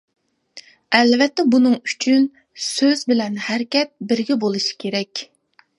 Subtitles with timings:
[0.99, 2.27] ئەلۋەتتە بۇنىڭ ئۈچۈن
[2.71, 5.29] سۈز بىلەن ھەرىكەت بىرگە بولۇشى كېرەك.